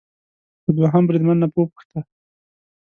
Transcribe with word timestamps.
له 0.63 0.71
دوهم 0.77 1.03
بریدمن 1.07 1.37
نه 1.41 1.47
وپوښته 1.49 1.99